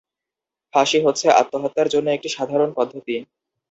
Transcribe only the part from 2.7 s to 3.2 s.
পদ্ধতি।